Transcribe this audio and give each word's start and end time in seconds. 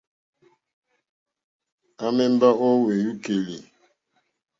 À 2.05 2.07
mèmbá 2.15 2.49
ó 2.67 2.67
hwìúkèlì. 2.81 3.57